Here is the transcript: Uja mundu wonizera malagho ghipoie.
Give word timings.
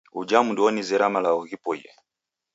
Uja 0.19 0.37
mundu 0.45 0.59
wonizera 0.65 1.05
malagho 1.13 1.41
ghipoie. 1.49 1.89